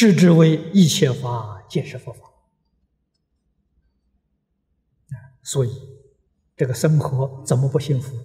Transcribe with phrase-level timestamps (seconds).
[0.00, 2.26] 视之为一切法皆是佛法。
[5.42, 5.70] 所以
[6.56, 8.22] 这个生活怎么不幸福呢？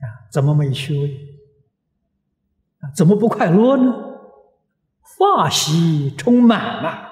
[0.00, 1.40] 啊，怎么没趣味？
[2.80, 3.90] 啊，怎么不快乐呢？
[5.16, 7.08] 法喜充满了，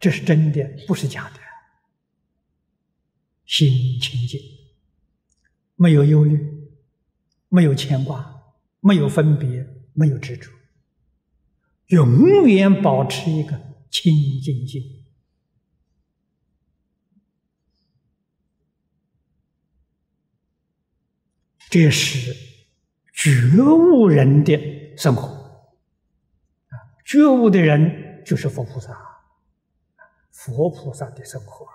[0.00, 1.38] 这是真的，不是假的。
[3.44, 4.40] 心清净，
[5.74, 6.70] 没有忧虑，
[7.50, 8.44] 没有牵挂，
[8.80, 10.50] 没有分别，没有执着，
[11.92, 13.60] 永远保持一个
[13.90, 14.82] 清净心。
[21.68, 22.34] 这是
[23.12, 25.76] 觉悟人的生活！
[27.04, 28.96] 觉悟的人就是佛菩萨，
[30.30, 31.66] 佛菩萨的生活。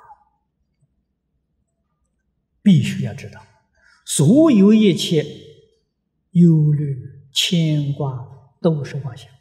[2.63, 3.39] 必须要知道，
[4.03, 5.23] 所有一切
[6.31, 8.27] 忧虑、牵挂
[8.59, 9.31] 都是妄想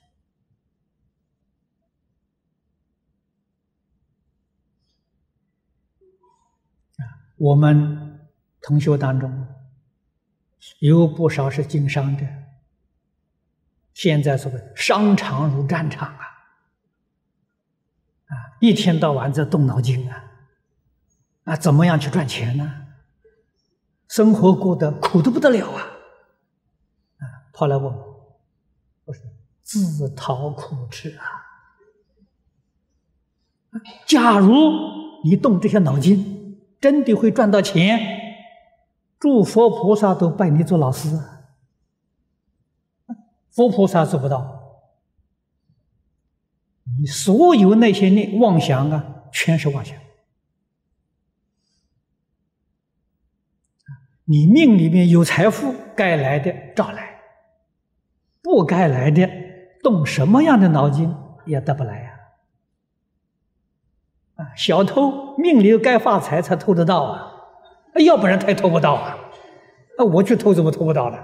[6.99, 7.26] 啊！
[7.37, 8.29] 我们
[8.63, 9.47] 同学当中
[10.81, 12.27] 有不少是经商的，
[13.93, 16.25] 现在所谓商场如战场啊！
[18.27, 20.25] 啊，一天到晚在动脑筋啊！
[21.45, 22.87] 啊，怎么样去赚钱呢？
[24.09, 25.83] 生活过得苦的不得了啊！
[27.19, 28.39] 啊，跑来我，
[29.05, 29.23] 我说
[29.63, 31.43] 自讨苦吃啊！
[34.07, 34.49] 假如
[35.23, 36.36] 你动这些脑筋，
[36.81, 37.99] 真的会赚到钱，
[39.19, 41.09] 诸佛菩萨都拜你做老师！
[43.51, 44.83] 佛菩萨做不到，
[46.99, 49.97] 你所有那些念妄想啊，全是妄想。
[54.25, 57.21] 你命里面有财富，该来的照来，
[58.43, 59.27] 不该来的，
[59.83, 61.15] 动什么样的脑筋
[61.47, 62.11] 也得不来呀！
[62.11, 62.16] 啊，
[64.37, 67.33] 啊小偷命里该发财才偷得到啊，
[68.05, 69.19] 要不然他也偷不到啊！
[69.99, 71.19] 那我去偷怎么偷不到呢？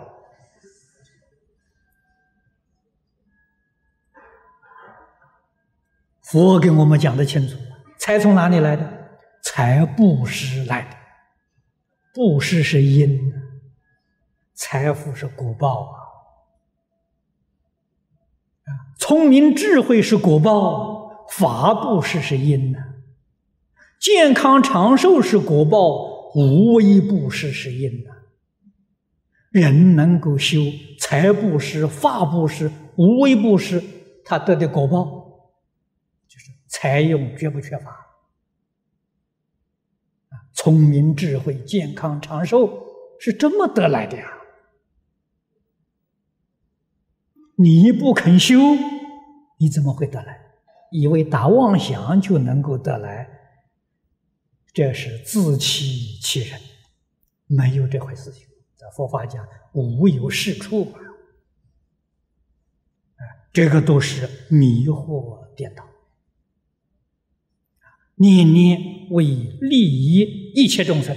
[6.22, 7.58] 佛给我们讲的清楚，
[7.98, 8.90] 财从哪里来的？
[9.42, 10.96] 财布施来的。
[12.14, 13.32] 布施是因，
[14.54, 15.96] 财富是果报啊！
[18.64, 22.78] 啊，聪明智慧是果报，法布施是因呢；
[24.02, 28.10] 健康长寿是果报，无为布施是因的。
[29.52, 30.58] 人能够修
[30.98, 33.80] 财布施、法布施、无为布施，
[34.24, 35.54] 他得的果报
[36.26, 37.96] 就是财用绝不缺乏。
[40.52, 42.84] 聪明、智慧、健康、长寿
[43.20, 44.32] 是这么得来的呀！
[47.54, 48.58] 你不肯修，
[49.58, 50.40] 你怎么会得来？
[50.90, 53.28] 以为打妄想就能够得来，
[54.72, 56.60] 这是自欺欺人，
[57.46, 58.46] 没有这回事情。
[58.74, 60.98] 在佛法讲，无有是处啊！
[63.52, 65.84] 这个都是迷惑颠倒。
[68.14, 69.24] 念念为
[69.60, 71.16] 利益一切众生，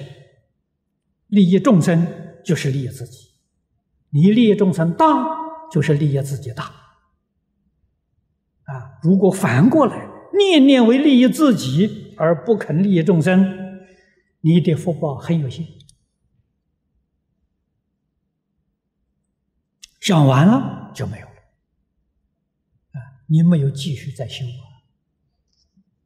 [1.28, 2.06] 利益众生
[2.44, 3.30] 就是利益自己。
[4.10, 5.08] 你利益众生大，
[5.72, 6.66] 就是利益自己大。
[8.64, 13.80] 啊，如果反过来，念念为利益自己而不肯利益众生，
[14.42, 15.66] 你的福报很有限。
[20.00, 21.34] 想完了就没有了。
[22.92, 24.46] 啊，你没有继续再修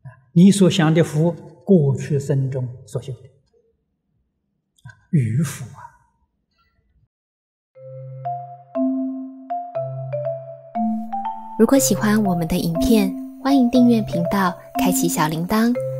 [0.03, 0.07] 啊。
[0.33, 1.31] 你所想的福，
[1.65, 3.29] 过去生中所修的
[4.83, 5.83] 啊，迂腐啊！
[11.59, 13.13] 如果喜欢我们的影片，
[13.43, 15.73] 欢迎订阅频道，开启小铃铛，